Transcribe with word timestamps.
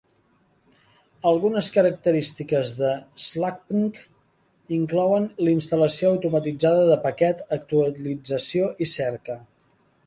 Algunes 1.31 1.67
característiques 1.75 2.71
de 2.79 2.89
slackpkg 3.25 4.01
inclouen 4.79 5.29
instal·lació 5.55 6.11
automatitzada 6.15 6.91
de 6.93 7.01
paquet, 7.07 7.47
actualització 7.61 8.75
i 8.87 8.95
cerca. 8.99 9.41